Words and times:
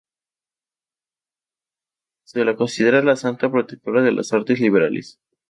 Se 2.23 2.43
la 2.43 2.55
considera 2.55 3.03
la 3.03 3.15
santa 3.15 3.51
protectora 3.51 4.01
de 4.01 4.11
las 4.11 4.33
artes 4.33 4.59
liberales. 4.59 5.19